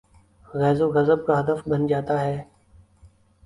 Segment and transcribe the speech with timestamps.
[0.49, 2.37] غیظ و غضب کا ہدف بن جا تا ہے۔